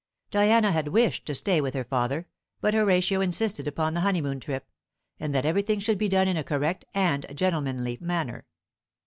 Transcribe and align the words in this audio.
Diana 0.31 0.71
had 0.71 0.87
wished 0.87 1.27
to 1.27 1.35
stay 1.35 1.61
with 1.61 1.75
her 1.75 1.83
father, 1.83 2.25
but 2.59 2.73
Horatio 2.73 3.21
insisted 3.21 3.67
upon 3.67 3.93
the 3.93 3.99
honeymoon 3.99 4.39
trip, 4.39 4.67
and 5.19 5.35
that 5.35 5.45
everything 5.45 5.77
should 5.79 5.99
be 5.99 6.09
done 6.09 6.27
in 6.27 6.37
a 6.37 6.43
correct 6.43 6.85
and 6.95 7.23
gentlemanly 7.35 7.99
manner. 8.01 8.47